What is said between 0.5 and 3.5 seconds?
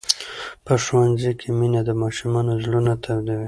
په ښوونځي کې مینه د ماشومانو زړونه تودوي.